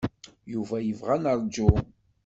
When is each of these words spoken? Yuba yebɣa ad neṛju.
Yuba 0.53 0.77
yebɣa 0.81 1.13
ad 1.15 1.21
neṛju. 1.23 1.69